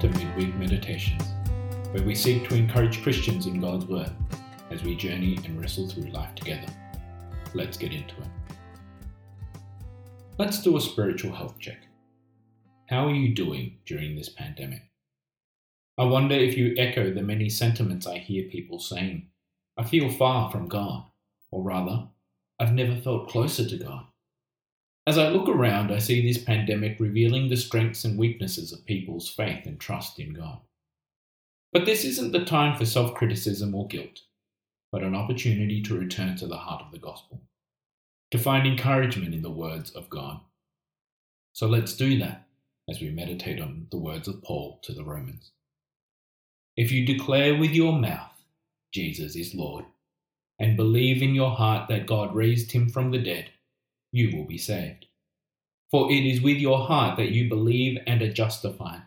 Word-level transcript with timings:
to 0.00 0.08
Midweek 0.08 0.54
Meditations, 0.54 1.22
where 1.90 2.02
we 2.02 2.14
seek 2.14 2.48
to 2.48 2.54
encourage 2.54 3.02
Christians 3.02 3.44
in 3.44 3.60
God's 3.60 3.84
Word 3.84 4.10
as 4.70 4.82
we 4.82 4.96
journey 4.96 5.38
and 5.44 5.60
wrestle 5.60 5.90
through 5.90 6.04
life 6.04 6.34
together. 6.34 6.66
Let's 7.52 7.76
get 7.76 7.92
into 7.92 8.14
it. 8.16 8.54
Let's 10.38 10.62
do 10.62 10.78
a 10.78 10.80
spiritual 10.80 11.34
health 11.34 11.58
check. 11.58 11.82
How 12.88 13.08
are 13.08 13.14
you 13.14 13.34
doing 13.34 13.76
during 13.84 14.16
this 14.16 14.30
pandemic? 14.30 14.90
I 15.98 16.04
wonder 16.04 16.34
if 16.34 16.56
you 16.56 16.74
echo 16.78 17.12
the 17.12 17.22
many 17.22 17.50
sentiments 17.50 18.06
I 18.06 18.16
hear 18.16 18.44
people 18.44 18.78
saying. 18.78 19.28
I 19.76 19.84
feel 19.84 20.08
far 20.08 20.50
from 20.50 20.66
God, 20.66 21.04
or 21.50 21.62
rather, 21.62 22.08
I've 22.58 22.72
never 22.72 22.96
felt 22.96 23.28
closer 23.28 23.68
to 23.68 23.76
God. 23.76 24.06
As 25.10 25.18
I 25.18 25.28
look 25.28 25.48
around, 25.48 25.90
I 25.90 25.98
see 25.98 26.22
this 26.22 26.38
pandemic 26.38 27.00
revealing 27.00 27.48
the 27.48 27.56
strengths 27.56 28.04
and 28.04 28.16
weaknesses 28.16 28.70
of 28.70 28.86
people's 28.86 29.28
faith 29.28 29.66
and 29.66 29.80
trust 29.80 30.20
in 30.20 30.32
God. 30.32 30.60
But 31.72 31.84
this 31.84 32.04
isn't 32.04 32.30
the 32.30 32.44
time 32.44 32.78
for 32.78 32.86
self 32.86 33.16
criticism 33.16 33.74
or 33.74 33.88
guilt, 33.88 34.20
but 34.92 35.02
an 35.02 35.16
opportunity 35.16 35.82
to 35.82 35.98
return 35.98 36.36
to 36.36 36.46
the 36.46 36.58
heart 36.58 36.82
of 36.82 36.92
the 36.92 37.00
gospel, 37.00 37.42
to 38.30 38.38
find 38.38 38.68
encouragement 38.68 39.34
in 39.34 39.42
the 39.42 39.50
words 39.50 39.90
of 39.90 40.08
God. 40.08 40.42
So 41.54 41.66
let's 41.66 41.96
do 41.96 42.16
that 42.20 42.46
as 42.88 43.00
we 43.00 43.10
meditate 43.10 43.60
on 43.60 43.88
the 43.90 43.98
words 43.98 44.28
of 44.28 44.44
Paul 44.44 44.78
to 44.84 44.92
the 44.92 45.02
Romans. 45.02 45.50
If 46.76 46.92
you 46.92 47.04
declare 47.04 47.58
with 47.58 47.72
your 47.72 47.94
mouth, 47.94 48.44
Jesus 48.92 49.34
is 49.34 49.56
Lord, 49.56 49.86
and 50.60 50.76
believe 50.76 51.20
in 51.20 51.34
your 51.34 51.50
heart 51.50 51.88
that 51.88 52.06
God 52.06 52.32
raised 52.32 52.70
him 52.70 52.88
from 52.88 53.10
the 53.10 53.18
dead, 53.18 53.50
you 54.12 54.36
will 54.36 54.44
be 54.44 54.58
saved. 54.58 55.06
For 55.90 56.10
it 56.10 56.24
is 56.24 56.40
with 56.40 56.58
your 56.58 56.86
heart 56.86 57.16
that 57.16 57.30
you 57.30 57.48
believe 57.48 57.98
and 58.06 58.22
are 58.22 58.32
justified, 58.32 59.02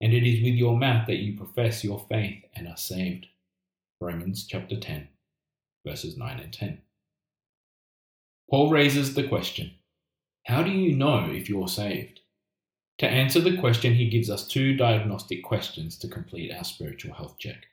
and 0.00 0.12
it 0.12 0.26
is 0.26 0.42
with 0.42 0.54
your 0.54 0.76
mouth 0.76 1.06
that 1.06 1.16
you 1.16 1.36
profess 1.36 1.82
your 1.82 2.04
faith 2.08 2.44
and 2.54 2.68
are 2.68 2.76
saved. 2.76 3.26
Romans 4.00 4.46
chapter 4.46 4.78
10, 4.78 5.08
verses 5.86 6.16
9 6.16 6.40
and 6.40 6.52
10. 6.52 6.80
Paul 8.50 8.70
raises 8.70 9.14
the 9.14 9.28
question 9.28 9.72
How 10.46 10.62
do 10.62 10.70
you 10.70 10.96
know 10.96 11.30
if 11.30 11.48
you're 11.48 11.68
saved? 11.68 12.20
To 12.98 13.08
answer 13.08 13.40
the 13.40 13.56
question, 13.56 13.94
he 13.94 14.10
gives 14.10 14.28
us 14.28 14.46
two 14.46 14.76
diagnostic 14.76 15.42
questions 15.42 15.96
to 15.98 16.08
complete 16.08 16.52
our 16.52 16.64
spiritual 16.64 17.14
health 17.14 17.38
check. 17.38 17.66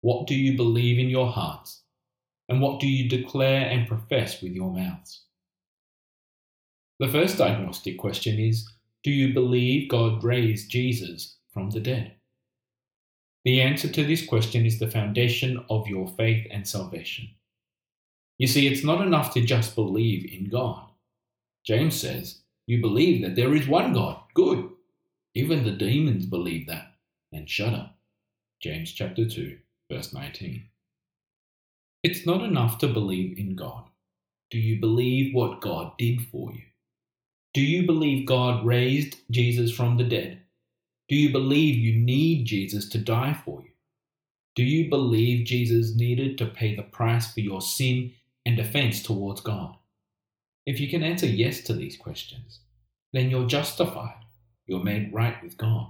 What 0.00 0.26
do 0.26 0.34
you 0.34 0.56
believe 0.56 0.98
in 0.98 1.10
your 1.10 1.30
hearts? 1.30 1.82
And 2.48 2.60
what 2.60 2.80
do 2.80 2.88
you 2.88 3.08
declare 3.08 3.68
and 3.68 3.86
profess 3.86 4.40
with 4.40 4.52
your 4.52 4.72
mouths? 4.72 5.24
The 7.00 7.08
first 7.08 7.38
diagnostic 7.38 7.96
question 7.96 8.38
is 8.38 8.70
Do 9.04 9.10
you 9.10 9.32
believe 9.32 9.88
God 9.88 10.22
raised 10.22 10.70
Jesus 10.70 11.36
from 11.50 11.70
the 11.70 11.80
dead? 11.80 12.12
The 13.46 13.62
answer 13.62 13.88
to 13.88 14.04
this 14.04 14.26
question 14.26 14.66
is 14.66 14.78
the 14.78 14.90
foundation 14.90 15.64
of 15.70 15.88
your 15.88 16.08
faith 16.08 16.46
and 16.50 16.68
salvation. 16.68 17.30
You 18.36 18.46
see, 18.46 18.66
it's 18.66 18.84
not 18.84 19.00
enough 19.00 19.32
to 19.32 19.40
just 19.40 19.74
believe 19.74 20.30
in 20.30 20.50
God. 20.50 20.90
James 21.64 21.98
says, 21.98 22.42
You 22.66 22.82
believe 22.82 23.22
that 23.22 23.34
there 23.34 23.54
is 23.54 23.66
one 23.66 23.94
God. 23.94 24.20
Good. 24.34 24.68
Even 25.34 25.64
the 25.64 25.72
demons 25.72 26.26
believe 26.26 26.66
that 26.66 26.92
and 27.32 27.48
shudder. 27.48 27.88
James 28.60 28.92
chapter 28.92 29.26
2, 29.26 29.56
verse 29.90 30.12
19. 30.12 30.64
It's 32.02 32.26
not 32.26 32.42
enough 32.42 32.76
to 32.78 32.88
believe 32.88 33.38
in 33.38 33.56
God. 33.56 33.84
Do 34.50 34.58
you 34.58 34.78
believe 34.78 35.34
what 35.34 35.62
God 35.62 35.92
did 35.96 36.26
for 36.30 36.52
you? 36.52 36.60
Do 37.52 37.62
you 37.62 37.84
believe 37.84 38.26
God 38.26 38.64
raised 38.64 39.16
Jesus 39.30 39.72
from 39.72 39.96
the 39.96 40.04
dead? 40.04 40.40
Do 41.08 41.16
you 41.16 41.32
believe 41.32 41.76
you 41.76 41.98
need 42.00 42.44
Jesus 42.44 42.88
to 42.90 42.98
die 42.98 43.32
for 43.44 43.62
you? 43.62 43.70
Do 44.54 44.62
you 44.62 44.88
believe 44.88 45.46
Jesus 45.46 45.96
needed 45.96 46.38
to 46.38 46.46
pay 46.46 46.76
the 46.76 46.82
price 46.82 47.32
for 47.32 47.40
your 47.40 47.60
sin 47.60 48.12
and 48.46 48.58
offense 48.58 49.02
towards 49.02 49.40
God? 49.40 49.74
If 50.64 50.78
you 50.78 50.88
can 50.88 51.02
answer 51.02 51.26
yes 51.26 51.62
to 51.62 51.72
these 51.72 51.96
questions, 51.96 52.60
then 53.12 53.30
you're 53.30 53.48
justified. 53.48 54.24
You're 54.66 54.84
made 54.84 55.12
right 55.12 55.42
with 55.42 55.56
God. 55.56 55.88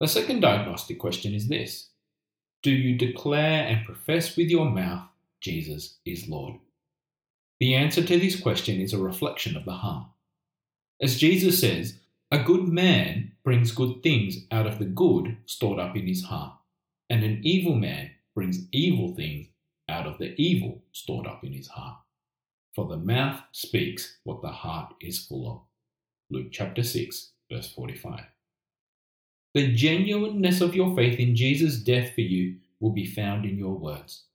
The 0.00 0.08
second 0.08 0.40
diagnostic 0.40 0.98
question 0.98 1.34
is 1.34 1.48
this 1.48 1.90
Do 2.62 2.70
you 2.70 2.96
declare 2.96 3.66
and 3.66 3.84
profess 3.84 4.36
with 4.36 4.48
your 4.48 4.70
mouth 4.70 5.08
Jesus 5.40 5.98
is 6.06 6.28
Lord? 6.28 6.54
The 7.60 7.74
answer 7.74 8.04
to 8.04 8.18
this 8.18 8.38
question 8.38 8.80
is 8.80 8.92
a 8.92 8.98
reflection 8.98 9.56
of 9.56 9.64
the 9.64 9.72
heart. 9.72 10.06
As 11.00 11.18
Jesus 11.18 11.60
says, 11.60 11.98
a 12.30 12.42
good 12.42 12.68
man 12.68 13.32
brings 13.42 13.72
good 13.72 14.02
things 14.02 14.46
out 14.50 14.66
of 14.66 14.78
the 14.78 14.84
good 14.84 15.36
stored 15.46 15.80
up 15.80 15.96
in 15.96 16.06
his 16.06 16.24
heart, 16.24 16.52
and 17.10 17.24
an 17.24 17.40
evil 17.42 17.74
man 17.74 18.10
brings 18.34 18.68
evil 18.70 19.14
things 19.14 19.48
out 19.88 20.06
of 20.06 20.18
the 20.18 20.34
evil 20.40 20.82
stored 20.92 21.26
up 21.26 21.42
in 21.42 21.52
his 21.52 21.68
heart. 21.68 21.96
For 22.74 22.86
the 22.86 22.96
mouth 22.96 23.40
speaks 23.52 24.18
what 24.22 24.42
the 24.42 24.48
heart 24.52 24.94
is 25.00 25.18
full 25.18 25.50
of. 25.50 25.62
Luke 26.30 26.48
chapter 26.52 26.82
6, 26.82 27.30
verse 27.50 27.72
45. 27.72 28.20
The 29.54 29.72
genuineness 29.72 30.60
of 30.60 30.76
your 30.76 30.94
faith 30.94 31.18
in 31.18 31.34
Jesus' 31.34 31.78
death 31.78 32.14
for 32.14 32.20
you 32.20 32.56
will 32.78 32.92
be 32.92 33.06
found 33.06 33.44
in 33.44 33.58
your 33.58 33.74
words. 33.74 34.27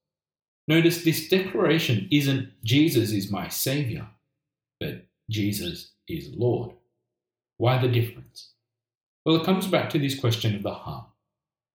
Notice 0.68 1.04
this 1.04 1.28
declaration 1.28 2.08
isn't 2.12 2.50
Jesus 2.64 3.12
is 3.12 3.32
my 3.32 3.50
Savior, 3.50 4.08
but 4.80 5.06
Jesus 5.30 5.92
is 6.08 6.30
Lord. 6.36 6.72
Why 7.58 7.78
the 7.78 7.88
difference? 7.88 8.52
Well, 9.26 9.36
it 9.36 9.46
comes 9.46 9.68
back 9.68 9.90
to 9.92 10.00
this 10.00 10.20
question 10.20 10.56
of 10.56 10.64
the 10.64 10.74
heart. 10.74 11.06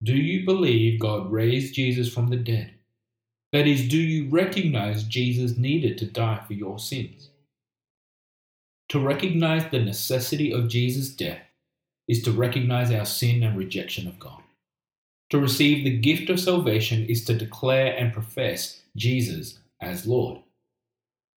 Do 0.02 0.14
you 0.14 0.44
believe 0.44 1.00
God 1.00 1.30
raised 1.30 1.74
Jesus 1.74 2.12
from 2.12 2.28
the 2.28 2.36
dead? 2.36 2.72
That 3.52 3.66
is, 3.66 3.88
do 3.88 3.96
you 3.96 4.28
recognize 4.28 5.04
Jesus 5.04 5.56
needed 5.56 5.98
to 5.98 6.06
die 6.06 6.42
for 6.46 6.52
your 6.52 6.78
sins? 6.78 7.30
To 8.90 9.00
recognize 9.00 9.70
the 9.70 9.80
necessity 9.80 10.52
of 10.52 10.68
Jesus' 10.68 11.10
death 11.10 11.40
is 12.06 12.22
to 12.22 12.32
recognize 12.32 12.90
our 12.90 13.04
sin 13.04 13.42
and 13.42 13.56
rejection 13.56 14.06
of 14.06 14.18
God. 14.18 14.42
To 15.30 15.38
receive 15.38 15.84
the 15.84 15.98
gift 15.98 16.30
of 16.30 16.40
salvation 16.40 17.04
is 17.06 17.24
to 17.26 17.34
declare 17.34 17.94
and 17.96 18.12
profess 18.12 18.82
Jesus 18.96 19.58
as 19.80 20.06
Lord. 20.06 20.40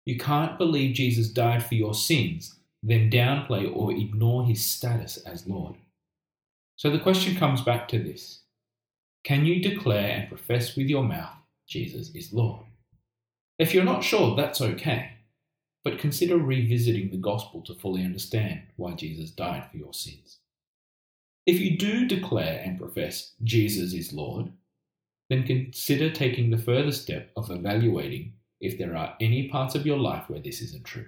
You 0.06 0.16
can't 0.16 0.58
believe 0.58 0.94
Jesus 0.94 1.28
died 1.28 1.64
for 1.64 1.74
your 1.74 1.94
sins, 1.94 2.56
then 2.82 3.10
downplay 3.10 3.70
or 3.74 3.92
ignore 3.92 4.44
his 4.44 4.64
status 4.64 5.18
as 5.18 5.46
Lord. 5.46 5.74
So 6.76 6.90
the 6.90 6.98
question 6.98 7.36
comes 7.36 7.62
back 7.62 7.88
to 7.88 7.98
this 7.98 8.40
Can 9.24 9.44
you 9.44 9.60
declare 9.62 10.10
and 10.10 10.28
profess 10.28 10.76
with 10.76 10.86
your 10.86 11.02
mouth 11.04 11.36
Jesus 11.66 12.14
is 12.14 12.32
Lord? 12.32 12.66
If 13.58 13.74
you're 13.74 13.84
not 13.84 14.02
sure, 14.02 14.34
that's 14.34 14.60
okay, 14.60 15.10
but 15.84 15.98
consider 15.98 16.38
revisiting 16.38 17.10
the 17.10 17.18
gospel 17.18 17.60
to 17.62 17.74
fully 17.74 18.04
understand 18.04 18.62
why 18.76 18.92
Jesus 18.92 19.30
died 19.30 19.68
for 19.70 19.76
your 19.76 19.92
sins. 19.92 20.39
If 21.46 21.58
you 21.58 21.78
do 21.78 22.06
declare 22.06 22.62
and 22.64 22.78
profess 22.78 23.32
Jesus 23.42 23.92
is 23.92 24.12
Lord, 24.12 24.52
then 25.28 25.44
consider 25.44 26.10
taking 26.10 26.50
the 26.50 26.58
further 26.58 26.92
step 26.92 27.30
of 27.36 27.50
evaluating 27.50 28.34
if 28.60 28.76
there 28.76 28.96
are 28.96 29.14
any 29.20 29.48
parts 29.48 29.74
of 29.74 29.86
your 29.86 29.98
life 29.98 30.28
where 30.28 30.40
this 30.40 30.60
isn't 30.60 30.84
true. 30.84 31.06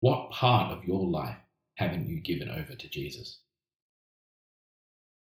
What 0.00 0.30
part 0.30 0.72
of 0.72 0.84
your 0.84 1.06
life 1.06 1.36
haven't 1.76 2.08
you 2.08 2.20
given 2.20 2.48
over 2.48 2.74
to 2.74 2.88
Jesus? 2.88 3.40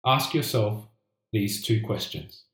Ask 0.04 0.34
yourself 0.34 0.86
these 1.32 1.62
two 1.62 1.80
questions 1.82 2.44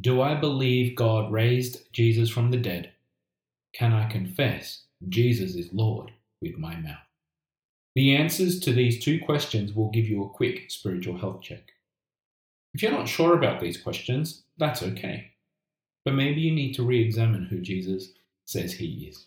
Do 0.00 0.22
I 0.22 0.34
believe 0.34 0.96
God 0.96 1.30
raised 1.30 1.92
Jesus 1.92 2.30
from 2.30 2.50
the 2.50 2.56
dead? 2.56 2.92
Can 3.74 3.92
I 3.92 4.08
confess 4.08 4.84
Jesus 5.08 5.54
is 5.54 5.72
Lord 5.72 6.12
with 6.40 6.56
my 6.56 6.76
mouth? 6.76 7.11
The 7.94 8.16
answers 8.16 8.58
to 8.60 8.72
these 8.72 9.02
two 9.02 9.20
questions 9.20 9.74
will 9.74 9.90
give 9.90 10.06
you 10.06 10.22
a 10.22 10.30
quick 10.30 10.70
spiritual 10.70 11.18
health 11.18 11.42
check. 11.42 11.72
If 12.74 12.82
you're 12.82 12.92
not 12.92 13.08
sure 13.08 13.36
about 13.36 13.60
these 13.60 13.80
questions, 13.80 14.44
that's 14.56 14.82
okay. 14.82 15.32
But 16.04 16.14
maybe 16.14 16.40
you 16.40 16.52
need 16.52 16.74
to 16.74 16.82
re 16.82 17.02
examine 17.02 17.44
who 17.44 17.60
Jesus 17.60 18.12
says 18.46 18.72
he 18.72 19.08
is. 19.08 19.26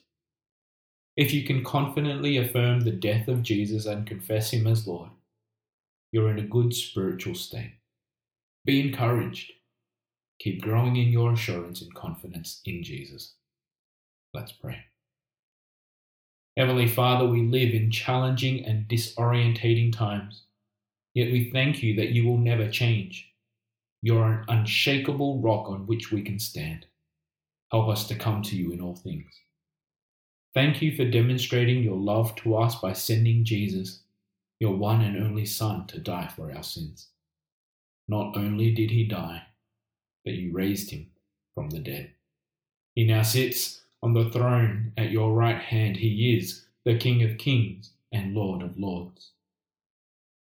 If 1.15 1.33
you 1.33 1.44
can 1.44 1.63
confidently 1.63 2.38
affirm 2.38 2.81
the 2.81 2.91
death 2.91 3.27
of 3.27 3.44
Jesus 3.44 3.85
and 3.85 4.06
confess 4.06 4.51
him 4.51 4.67
as 4.67 4.88
Lord, 4.88 5.12
you're 6.12 6.29
in 6.29 6.39
a 6.39 6.47
good 6.47 6.73
spiritual 6.73 7.35
state. 7.35 7.75
Be 8.65 8.81
encouraged. 8.81 9.51
Keep 10.39 10.62
growing 10.62 10.97
in 10.97 11.09
your 11.09 11.33
assurance 11.33 11.81
and 11.81 11.94
confidence 11.94 12.62
in 12.65 12.83
Jesus. 12.83 13.35
Let's 14.33 14.51
pray. 14.51 14.79
Heavenly 16.57 16.88
Father, 16.88 17.28
we 17.28 17.42
live 17.42 17.74
in 17.74 17.92
challenging 17.92 18.66
and 18.66 18.88
disorientating 18.88 19.92
times, 19.92 20.44
yet 21.13 21.31
we 21.31 21.50
thank 21.52 21.84
you 21.84 21.96
that 21.98 22.12
you 22.12 22.25
will 22.25 22.38
never 22.38 22.69
change. 22.69 23.30
You're 24.02 24.25
an 24.25 24.46
unshakable 24.48 25.42
rock 25.42 25.68
on 25.69 25.86
which 25.86 26.12
we 26.12 26.22
can 26.22 26.40
stand. 26.40 26.86
Help 27.72 27.90
us 27.90 28.07
to 28.07 28.16
come 28.16 28.42
to 28.44 28.56
you 28.56 28.72
in 28.72 28.80
all 28.80 28.96
things. 28.96 29.34
Thank 30.54 30.81
you 30.81 30.96
for 30.96 31.04
demonstrating 31.04 31.84
your 31.84 31.98
love 31.98 32.34
to 32.38 32.56
us 32.56 32.75
by 32.75 32.94
sending 32.94 33.44
Jesus. 33.44 34.04
your 34.60 34.75
one 34.75 35.01
and 35.01 35.22
only 35.22 35.46
Son, 35.46 35.86
to 35.88 36.00
die 36.00 36.31
for 36.34 36.51
our 36.56 36.63
sins. 36.63 37.10
Not 38.08 38.38
only 38.38 38.72
did 38.72 38.92
he 38.92 39.04
die, 39.04 39.44
but 40.24 40.34
you 40.34 40.54
raised 40.54 40.92
him 40.92 41.08
from 41.54 41.69
the 41.72 41.80
dead. 41.80 42.12
He 42.94 43.06
now 43.06 43.24
sits 43.24 43.81
on 44.06 44.13
the 44.13 44.30
throne 44.30 44.94
at 44.98 45.10
your 45.10 45.34
right 45.34 45.57
hand. 45.57 45.98
He 45.98 46.38
is 46.38 46.68
the 46.84 46.96
King 46.96 47.24
of 47.24 47.40
kings 47.40 47.90
and 48.12 48.36
Lord 48.36 48.62
of 48.62 48.78
lords. 48.78 49.31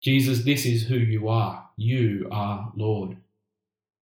Jesus, 0.04 0.44
this 0.44 0.66
is 0.66 0.84
who 0.84 0.98
you 0.98 1.30
are. 1.30 1.66
You 1.78 2.28
are 2.30 2.74
Lord. 2.76 3.16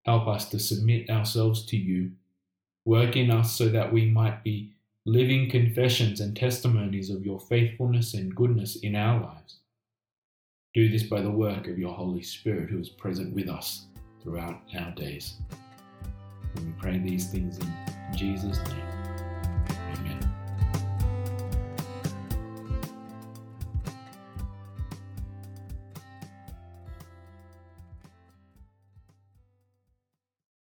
Help 0.04 0.28
us 0.28 0.50
to 0.50 0.58
submit 0.58 1.12
ourselves 1.12 1.64
to 1.68 1.78
you. 1.78 2.12
Work 2.86 3.16
in 3.16 3.30
us 3.30 3.56
so 3.56 3.70
that 3.70 3.94
we 3.94 4.10
might 4.10 4.44
be 4.44 4.74
living 5.06 5.48
confessions 5.48 6.22
and 6.22 6.36
testimonies 6.36 7.12
of 7.12 7.24
your 7.24 7.40
faithfulness 7.40 8.16
and 8.16 8.36
goodness 8.36 8.78
in 8.78 8.96
our 8.96 9.22
lives. 9.22 9.60
Do 10.74 10.90
this 10.90 11.04
by 11.04 11.22
the 11.22 11.30
work 11.30 11.68
of 11.68 11.78
your 11.78 11.94
Holy 11.94 12.24
Spirit, 12.24 12.72
who 12.72 12.80
is 12.80 12.90
present 12.90 13.32
with 13.36 13.48
us 13.48 13.86
throughout 14.24 14.60
our 14.80 14.90
days. 14.96 15.36
And 16.56 16.66
we 16.66 16.74
pray 16.82 16.98
these 16.98 17.28
things 17.28 17.60
in 17.60 17.72
Jesus' 18.18 18.58
name. 18.58 18.95